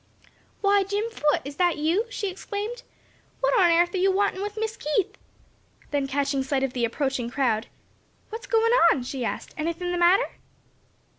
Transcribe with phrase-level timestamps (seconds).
[0.61, 2.81] "Why, Jim Foote, is that you?" she exclaimed.
[3.39, 5.15] "What on airth are you a wantin' with Miss Keith?"
[5.91, 7.67] then catching sight of the approaching crowd,
[8.31, 10.23] "What's goin' on?" she asked, "anything the matter?"